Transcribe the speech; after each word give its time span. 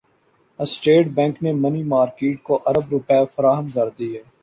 state 0.59 1.05
bank 1.15 1.35
نےمنی 1.43 1.83
market 1.87 2.41
کو 2.43 2.59
ارب 2.65 2.85
روپے 2.91 3.19
فراہم 3.33 3.69
کردیے 3.75 4.21